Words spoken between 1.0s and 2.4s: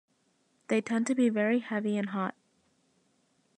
to be very heavy and hot.